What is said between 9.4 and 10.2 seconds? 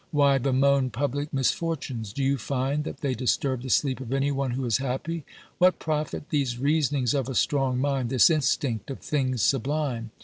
sublime